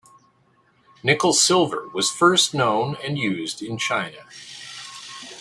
Nickel 1.03 1.31
silver 1.31 1.87
was 1.93 2.09
first 2.09 2.55
known 2.55 2.97
and 3.05 3.19
used 3.19 3.61
in 3.61 3.77
China. 3.77 4.23